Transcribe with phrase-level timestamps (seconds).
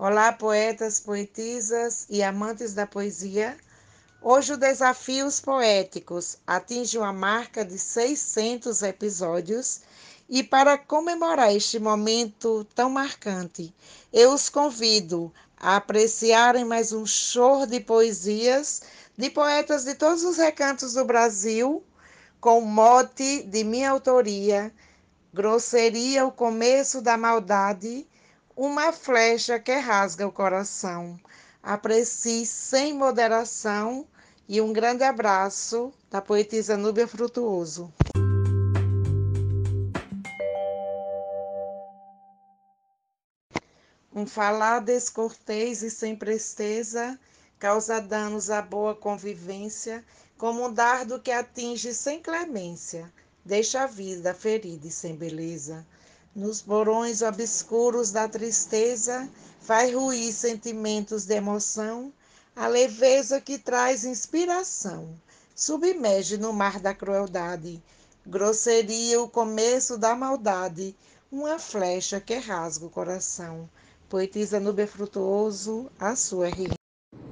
[0.00, 3.58] Olá, poetas, poetisas e amantes da poesia.
[4.22, 9.80] Hoje o Desafios Poéticos atinge uma marca de 600 episódios
[10.28, 13.74] e para comemorar este momento tão marcante,
[14.12, 18.82] eu os convido a apreciarem mais um show de poesias
[19.16, 21.82] de poetas de todos os recantos do Brasil,
[22.40, 24.72] com mote de minha autoria,
[25.34, 28.06] Grosseria, o começo da maldade,
[28.58, 31.16] uma flecha que rasga o coração.
[31.62, 34.04] Aprecie sem moderação
[34.48, 37.92] e um grande abraço da poetisa Núbia Frutuoso.
[44.12, 47.16] Um falar descortês e sem presteza
[47.60, 50.04] causa danos à boa convivência,
[50.36, 53.12] como um dardo que atinge sem clemência,
[53.44, 55.86] deixa a vida ferida e sem beleza.
[56.38, 59.28] Nos porões obscuros da tristeza,
[59.60, 62.12] faz ruir sentimentos de emoção,
[62.54, 65.08] a leveza que traz inspiração,
[65.52, 67.82] submerge no mar da crueldade,
[68.24, 70.94] grosseria o começo da maldade,
[71.28, 73.68] uma flecha que rasga o coração.
[74.08, 76.74] Poetisa Nubia Frutuoso, a sua rima.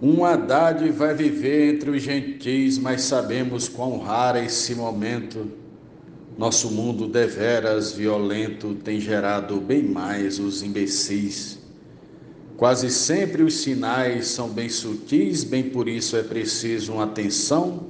[0.03, 5.65] Um Haddad vai viver entre os gentis, mas sabemos quão raro é esse momento
[6.39, 11.59] nosso mundo deveras violento tem gerado bem mais os imbecis.
[12.57, 17.87] Quase sempre os sinais são bem sutis, bem por isso é preciso uma atenção.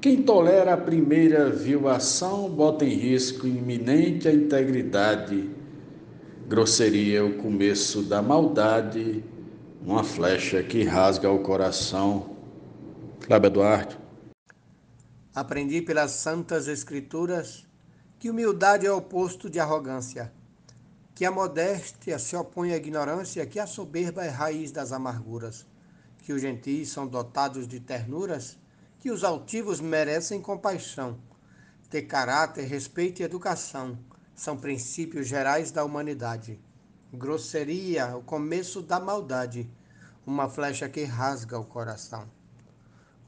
[0.00, 5.48] Quem tolera a primeira violação bota em risco iminente a integridade.
[6.48, 9.22] Grosseria é o começo da maldade,
[9.84, 12.30] uma flecha que rasga o coração.
[13.20, 14.01] Cláudio Duarte.
[15.34, 17.66] Aprendi pelas santas escrituras
[18.18, 20.30] que humildade é o oposto de arrogância,
[21.14, 25.66] que a modéstia se opõe à ignorância, que a soberba é raiz das amarguras,
[26.18, 28.58] que os gentis são dotados de ternuras,
[28.98, 31.18] que os altivos merecem compaixão.
[31.88, 33.98] Ter caráter, respeito e educação
[34.34, 36.60] são princípios gerais da humanidade.
[37.10, 39.66] Grosseria, o começo da maldade,
[40.26, 42.28] uma flecha que rasga o coração.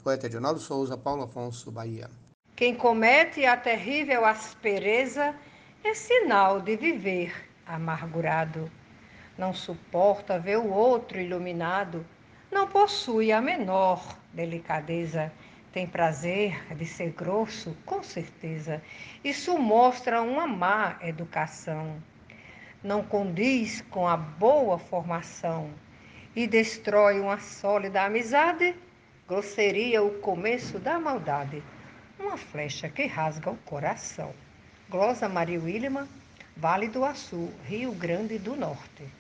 [0.05, 2.11] Poeta Edinaldo Souza, Paulo Afonso, Bahia.
[2.55, 5.35] Quem comete a terrível aspereza
[5.83, 7.33] é sinal de viver
[7.67, 8.71] amargurado.
[9.39, 12.05] Não suporta ver o outro iluminado,
[12.53, 15.33] não possui a menor delicadeza.
[15.73, 18.83] Tem prazer de ser grosso, com certeza.
[19.25, 21.97] Isso mostra uma má educação.
[22.83, 25.71] Não condiz com a boa formação
[26.37, 28.77] e destrói uma sólida amizade
[29.27, 31.63] Grosseria, o começo da maldade.
[32.21, 34.35] Uma flecha que rasga o coração.
[34.91, 36.07] Glosa Maria William,
[36.55, 39.11] Vale do Açu, Rio Grande do Norte.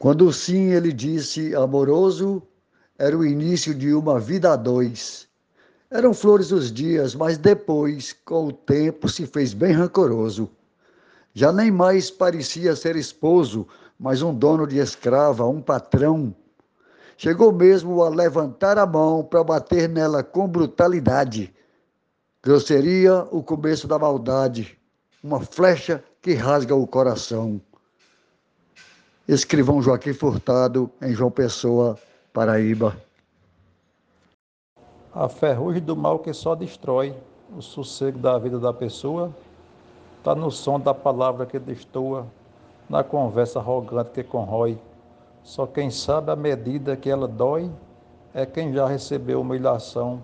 [0.00, 2.42] Quando sim ele disse amoroso,
[2.98, 5.28] era o início de uma vida a dois.
[5.88, 10.50] Eram flores os dias, mas depois, com o tempo, se fez bem rancoroso.
[11.32, 13.64] Já nem mais parecia ser esposo,
[13.96, 16.34] mas um dono de escrava, um patrão
[17.16, 21.54] Chegou mesmo a levantar a mão para bater nela com brutalidade.
[22.42, 24.78] Grosseria, o começo da maldade,
[25.24, 27.60] uma flecha que rasga o coração.
[29.26, 31.98] Escrivão Joaquim Furtado, em João Pessoa,
[32.32, 32.96] Paraíba.
[35.12, 37.16] A ferrugem do mal que só destrói
[37.56, 39.34] o sossego da vida da pessoa
[40.18, 42.26] está no som da palavra que destoa,
[42.90, 44.78] na conversa arrogante que corrói
[45.46, 47.70] só quem sabe a medida que ela dói
[48.34, 50.20] é quem já recebeu humilhação.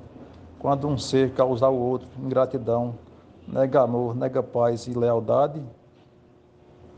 [0.58, 2.98] Quando um ser causa ao outro ingratidão,
[3.46, 5.62] nega amor, nega paz e lealdade,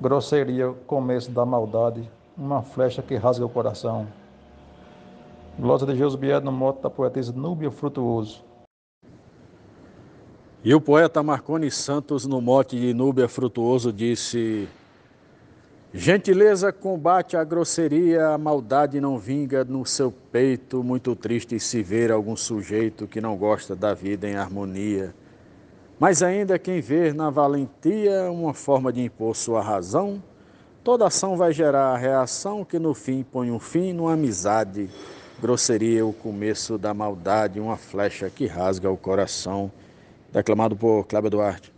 [0.01, 4.07] grosseria, começo da maldade, uma flecha que rasga o coração.
[5.59, 8.43] Glória de Jesus Bier no moto da poetisa Núbia Frutuoso.
[10.65, 14.67] E o poeta Marconi Santos, no mote de Núbia Frutuoso, disse:
[15.97, 22.11] Gentileza combate a grosseria, a maldade não vinga no seu peito, muito triste se ver
[22.11, 25.15] algum sujeito que não gosta da vida em harmonia.
[25.97, 30.21] Mas ainda quem vê na valentia uma forma de impor sua razão,
[30.83, 34.91] toda ação vai gerar a reação que no fim põe um fim numa amizade.
[35.41, 39.71] Grosseria, o começo da maldade, uma flecha que rasga o coração.
[40.33, 41.74] Declamado por Cláudio Duarte.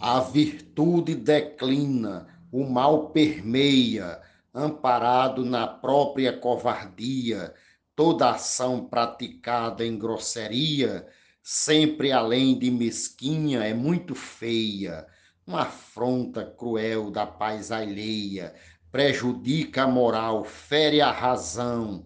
[0.00, 4.22] A virtude declina, o mal permeia,
[4.54, 7.52] amparado na própria covardia,
[7.96, 11.04] toda ação praticada em grosseria,
[11.42, 15.04] sempre além de mesquinha, é muito feia.
[15.44, 18.54] uma afronta cruel da paz alheia,
[18.92, 22.04] prejudica a moral, fere a razão.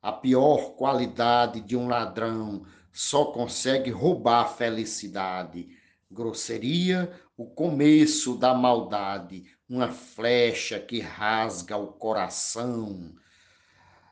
[0.00, 5.81] A pior qualidade de um ladrão só consegue roubar a felicidade.
[6.12, 13.14] Grosseria, o começo da maldade, uma flecha que rasga o coração.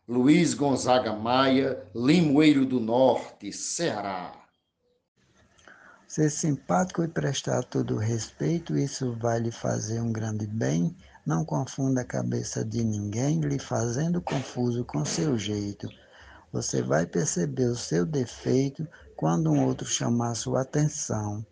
[0.09, 4.33] Luiz Gonzaga Maia, Limoeiro do Norte, Ceará.
[6.09, 10.97] Ser simpático e prestar todo respeito, isso vai lhe fazer um grande bem.
[11.25, 15.87] Não confunda a cabeça de ninguém, lhe fazendo confuso com seu jeito.
[16.51, 21.47] Você vai perceber o seu defeito quando um outro chamar sua atenção.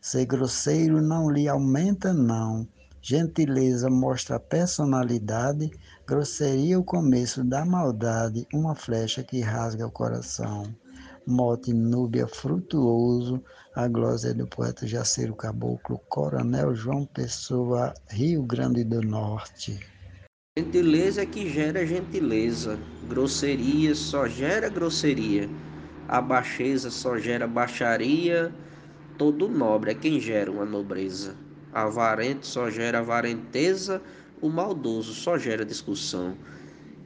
[0.00, 2.66] Ser grosseiro não lhe aumenta, não.
[3.02, 5.70] Gentileza mostra personalidade,
[6.06, 10.64] grosseria o começo da maldade, uma flecha que rasga o coração.
[11.26, 13.42] Mote Núbia Frutuoso,
[13.74, 19.78] a glória do poeta Jaceiro Caboclo, Coronel João Pessoa, Rio Grande do Norte.
[20.58, 22.78] Gentileza é que gera gentileza,
[23.08, 25.48] grosseria só gera grosseria,
[26.08, 28.52] a baixeza só gera baixaria,
[29.18, 31.36] todo nobre é quem gera uma nobreza.
[31.72, 34.00] Avarento só gera avarenteza,
[34.40, 36.36] o maldoso só gera discussão,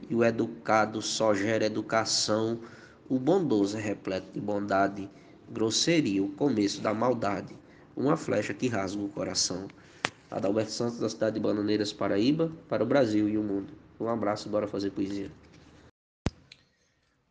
[0.09, 2.59] e o educado só gera educação
[3.09, 5.09] o bondoso é repleto de bondade,
[5.49, 7.53] grosseria, o começo da maldade,
[7.95, 9.67] uma flecha que rasga o coração.
[10.31, 13.73] Adalberto Santos, da cidade de Bananeiras, Paraíba, para o Brasil e o mundo.
[13.99, 15.29] Um abraço, bora fazer poesia.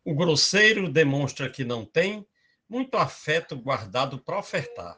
[0.05, 2.25] O grosseiro demonstra que não tem
[2.73, 4.97] muito afeto guardado para ofertar,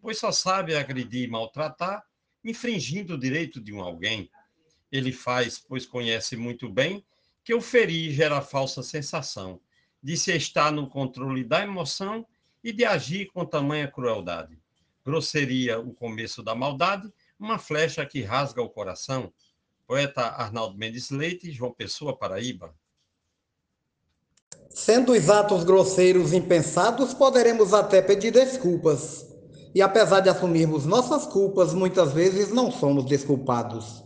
[0.00, 2.02] pois só sabe agredir e maltratar,
[2.42, 4.30] infringindo o direito de um alguém.
[4.90, 7.04] Ele faz, pois conhece muito bem,
[7.44, 9.60] que o ferir gera falsa sensação
[10.02, 12.26] de se estar no controle da emoção
[12.64, 14.58] e de agir com tamanha crueldade.
[15.04, 19.30] Grosseria, o começo da maldade, uma flecha que rasga o coração.
[19.86, 22.74] Poeta Arnaldo Mendes Leite, João Pessoa, Paraíba.
[24.72, 29.26] Sendo os atos grosseiros impensados, poderemos até pedir desculpas.
[29.74, 34.02] E apesar de assumirmos nossas culpas, muitas vezes não somos desculpados.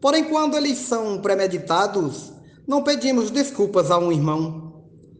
[0.00, 2.32] Porém, quando eles são premeditados,
[2.66, 4.64] não pedimos desculpas a um irmão,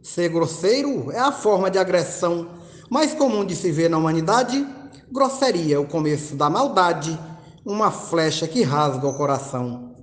[0.04, 2.50] Ser grosseiro é a forma de agressão
[2.90, 4.64] mais comum de se ver na humanidade.
[5.10, 7.18] Grosseria, o começo da maldade,
[7.64, 9.94] uma flecha que rasga o coração.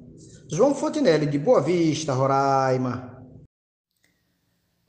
[0.50, 3.11] João Fontinelli, de Boa Vista, Roraima.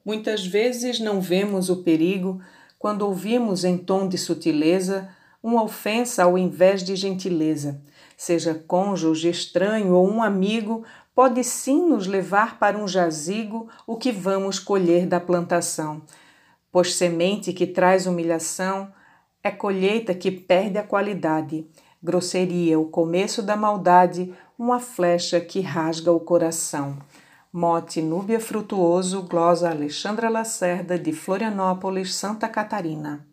[0.04, 2.40] Muitas vezes não vemos o perigo
[2.78, 5.08] quando ouvimos em tom de sutileza
[5.42, 7.80] uma ofensa ao invés de gentileza.
[8.16, 10.84] Seja cônjuge, estranho ou um amigo,
[11.14, 16.02] pode sim nos levar para um jazigo o que vamos colher da plantação,
[16.70, 18.92] pois semente que traz humilhação
[19.42, 21.66] é colheita que perde a qualidade,
[22.02, 26.98] grosseria, o começo da maldade, uma flecha que rasga o coração.
[27.52, 33.26] Mote Núbia Frutuoso, glosa Alexandra Lacerda, de Florianópolis, Santa Catarina.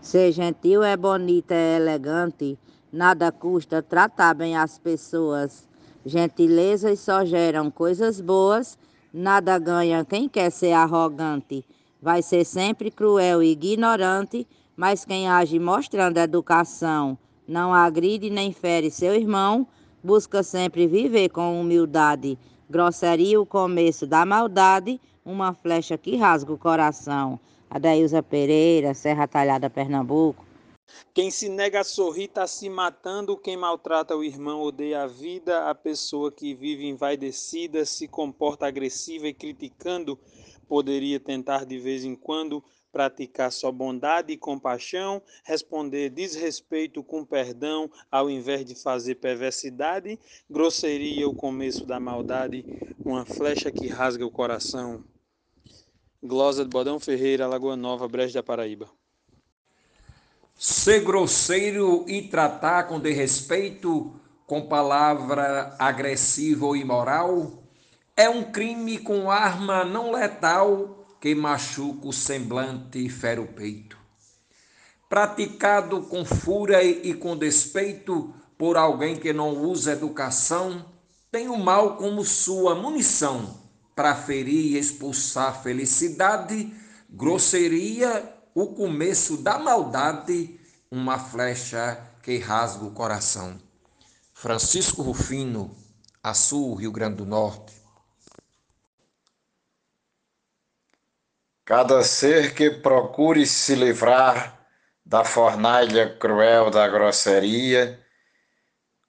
[0.00, 2.58] Ser gentil é bonita, é elegante,
[2.90, 5.68] Nada custa tratar bem as pessoas.
[6.06, 8.78] Gentilezas só geram coisas boas.
[9.12, 11.64] Nada ganha quem quer ser arrogante.
[12.00, 18.90] Vai ser sempre cruel e ignorante, mas quem age mostrando educação, não agride nem fere
[18.90, 19.66] seu irmão,
[20.02, 22.38] busca sempre viver com humildade.
[22.68, 27.40] Grosseria o começo da maldade, uma flecha que rasga o coração.
[27.70, 30.44] Adailza Pereira, Serra Talhada, Pernambuco.
[31.12, 33.36] Quem se nega a sorrir está se matando.
[33.36, 35.68] Quem maltrata o irmão odeia a vida.
[35.68, 40.18] A pessoa que vive envaidecida, se comporta agressiva e criticando,
[40.66, 42.64] poderia tentar de vez em quando
[42.98, 50.18] praticar só bondade e compaixão, responder desrespeito com perdão, ao invés de fazer perversidade,
[50.50, 52.64] grosseria o começo da maldade,
[53.04, 55.04] uma flecha que rasga o coração.
[56.20, 58.90] Glosa de Bodão Ferreira, Lagoa Nova, Brejo da Paraíba.
[60.56, 64.12] Ser grosseiro e tratar com desrespeito,
[64.44, 67.62] com palavra agressiva ou imoral,
[68.16, 73.96] é um crime com arma não letal que machuca o semblante e fere o peito.
[75.08, 80.84] Praticado com fúria e com despeito por alguém que não usa educação,
[81.30, 83.58] tem o mal como sua munição
[83.94, 86.72] para ferir e expulsar felicidade,
[87.08, 90.58] grosseria o começo da maldade,
[90.90, 93.58] uma flecha que rasga o coração.
[94.34, 95.74] Francisco Rufino,
[96.22, 97.77] Açu, Rio Grande do Norte.
[101.68, 104.58] Cada ser que procure se livrar
[105.04, 108.02] da fornalha cruel da grosseria,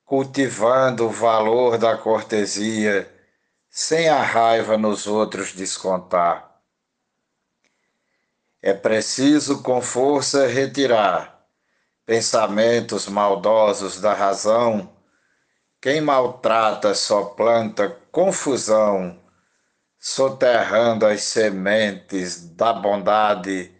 [0.03, 3.09] cultivando o valor da cortesia,
[3.69, 6.59] sem a raiva nos outros descontar.
[8.61, 11.41] É preciso com força retirar
[12.05, 14.93] pensamentos maldosos da razão.
[15.79, 19.17] Quem maltrata só planta confusão,
[19.99, 23.75] soterrando as sementes da bondade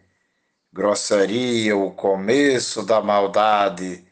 [0.71, 4.05] grosseria, o começo da maldade,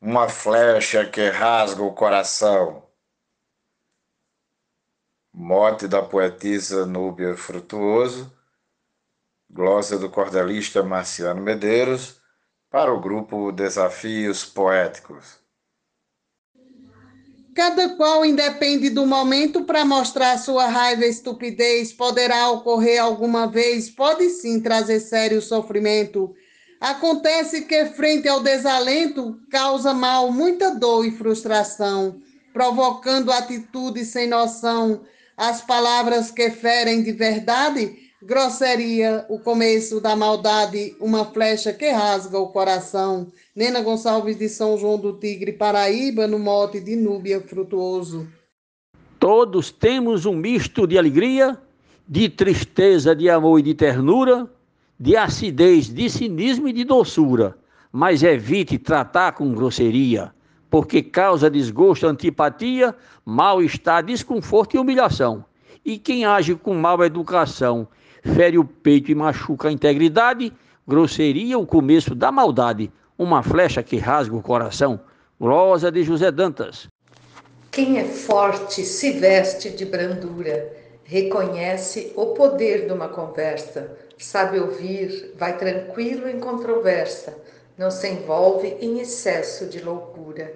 [0.00, 2.82] uma flecha que rasga o coração.
[5.32, 8.32] Mote da poetisa Núbia Frutuoso,
[9.48, 12.20] glosa do cordelista Marciano Medeiros,
[12.68, 15.43] para o grupo Desafios Poéticos.
[17.54, 21.92] Cada qual independe do momento para mostrar sua raiva e estupidez.
[21.92, 26.34] Poderá ocorrer alguma vez, pode sim trazer sério sofrimento.
[26.80, 32.20] Acontece que, frente ao desalento, causa mal, muita dor e frustração,
[32.52, 35.02] provocando atitudes sem noção.
[35.36, 42.38] As palavras que ferem de verdade, grosseria, o começo da maldade, uma flecha que rasga
[42.38, 43.26] o coração.
[43.54, 48.26] Nena Gonçalves de São João do Tigre, Paraíba, no mote de Núbia Frutuoso.
[49.20, 51.58] Todos temos um misto de alegria,
[52.08, 54.48] de tristeza, de amor e de ternura,
[54.98, 57.56] de acidez, de cinismo e de doçura.
[57.92, 60.32] Mas evite tratar com grosseria,
[60.70, 65.44] porque causa desgosto, antipatia, mal-estar, desconforto e humilhação.
[65.84, 67.86] E quem age com mal educação,
[68.34, 70.52] fere o peito e machuca a integridade,
[70.86, 75.00] grosseria, o começo da maldade uma flecha que rasga o coração.
[75.40, 76.88] Glosa de José Dantas.
[77.70, 80.72] Quem é forte se veste de brandura,
[81.04, 87.36] reconhece o poder de uma conversa, sabe ouvir, vai tranquilo em controversa,
[87.76, 90.52] não se envolve em excesso de loucura,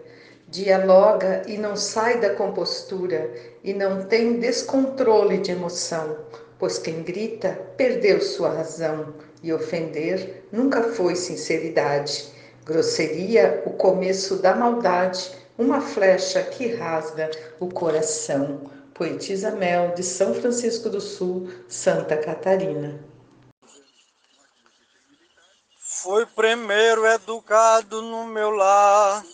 [0.49, 3.31] dialoga e não sai da compostura
[3.65, 6.17] e não tem descontrole de emoção,
[6.59, 12.27] pois quem grita perdeu sua razão e ofender nunca foi sinceridade.
[12.65, 18.71] Grosseria, o começo da maldade, uma flecha que rasga o coração.
[18.93, 22.99] Poetisa Mel, de São Francisco do Sul, Santa Catarina.
[25.79, 29.25] Fui primeiro educado no meu lar.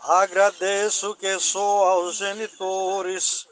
[0.00, 3.46] Agradeço que sou aos genitores,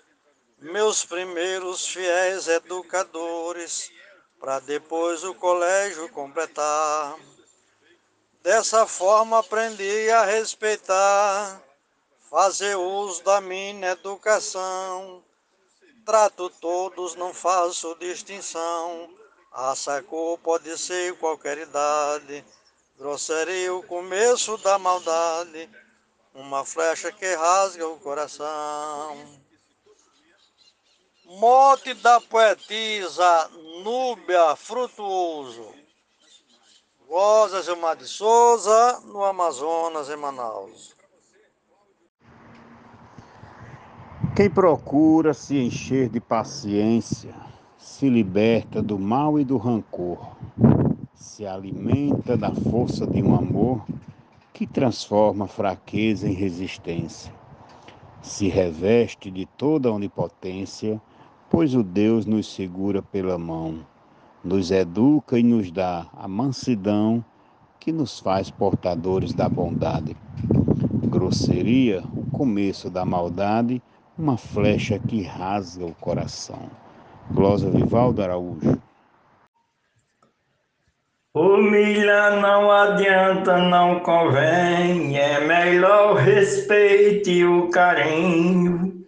[0.60, 3.90] meus primeiros fiéis educadores,
[4.38, 7.16] para depois o colégio completar.
[8.42, 11.62] Dessa forma aprendi a respeitar,
[12.30, 15.24] fazer uso da minha educação.
[16.04, 19.10] Trato todos, não faço distinção.
[19.50, 22.44] Raça, cor pode ser qualquer idade.
[22.98, 25.70] Grosseria, o começo da maldade.
[26.34, 29.40] Uma flecha que rasga o coração.
[31.38, 33.48] Mote da poetisa
[33.84, 35.68] Núbia Frutuoso.
[37.08, 40.96] Rosa Gilmar de Souza, no Amazonas, em Manaus.
[44.34, 47.32] Quem procura se encher de paciência,
[47.78, 50.34] se liberta do mal e do rancor,
[51.14, 53.84] se alimenta da força de um amor
[54.52, 57.32] que transforma fraqueza em resistência,
[58.20, 61.00] se reveste de toda onipotência,
[61.50, 63.80] pois o Deus nos segura pela mão
[64.42, 67.24] nos educa e nos dá a mansidão
[67.78, 70.16] que nos faz portadores da bondade.
[71.06, 73.82] Grosseria, o começo da maldade,
[74.16, 76.70] uma flecha que rasga o coração.
[77.30, 78.80] Glosa Vivaldo Araújo.
[81.34, 89.00] Humilhar não adianta, não convém, é melhor o respeito e o carinho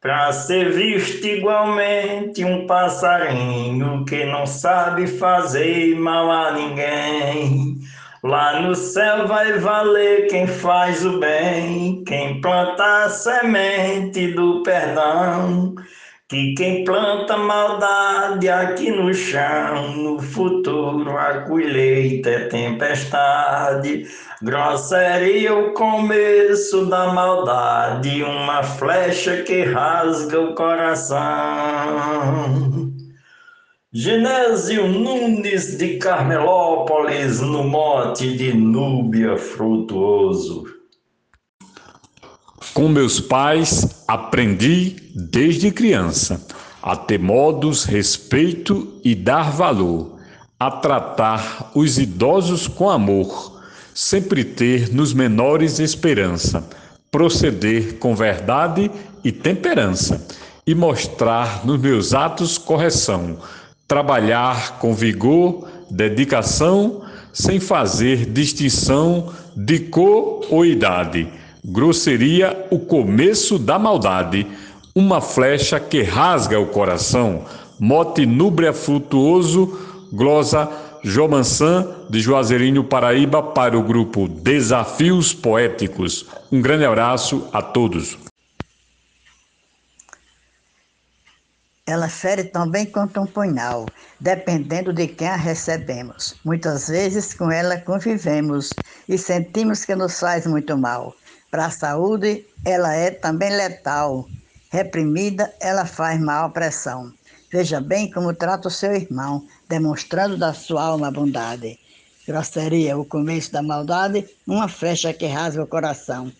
[0.00, 7.78] para ser visto igualmente um passarinho que não sabe fazer mal a ninguém.
[8.22, 15.74] Lá no céu vai valer quem faz o bem, quem planta a semente do perdão
[16.28, 24.06] que quem planta maldade aqui no chão, no futuro a colheita é tempestade.
[24.42, 31.16] Grosseria o começo da maldade, uma flecha que rasga o coração.
[33.90, 40.66] Genésio Nunes de Carmelópolis, no mote de Núbia Frutuoso.
[42.74, 46.42] Com meus pais, aprendi desde criança
[46.82, 50.16] a ter modos, respeito e dar valor,
[50.58, 53.60] a tratar os idosos com amor,
[53.94, 56.66] sempre ter nos menores esperança,
[57.10, 58.90] proceder com verdade
[59.22, 60.26] e temperança,
[60.66, 63.38] e mostrar nos meus atos correção,
[63.86, 71.28] trabalhar com vigor, dedicação, sem fazer distinção de cor ou idade.
[71.70, 74.46] Grosseria, o começo da maldade,
[74.94, 77.44] uma flecha que rasga o coração,
[77.78, 79.78] mote núbria frutuoso,
[80.10, 80.66] glosa
[81.04, 86.24] Jomansan, de Juazeirinho, Paraíba, para o grupo Desafios Poéticos.
[86.50, 88.16] Um grande abraço a todos.
[91.86, 96.34] Ela fere também quanto um punhal, dependendo de quem a recebemos.
[96.44, 101.14] Muitas vezes com ela convivemos e sentimos que nos faz muito mal.
[101.50, 104.28] Para a saúde, ela é também letal.
[104.70, 107.12] Reprimida, ela faz mal pressão.
[107.50, 111.78] Veja bem como trata o seu irmão, demonstrando da sua alma bondade.
[112.26, 116.30] Grosseria, o começo da maldade, uma flecha que rasga o coração.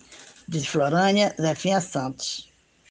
[0.47, 2.48] De Florânia, Zefinha Santos.